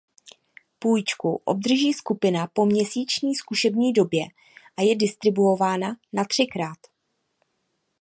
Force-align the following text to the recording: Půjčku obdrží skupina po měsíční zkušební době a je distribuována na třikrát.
Půjčku 0.79 1.41
obdrží 1.45 1.93
skupina 1.93 2.47
po 2.47 2.65
měsíční 2.65 3.35
zkušební 3.35 3.93
době 3.93 4.21
a 4.77 4.81
je 4.81 4.95
distribuována 4.95 5.87
na 6.13 6.25
třikrát. 6.25 6.77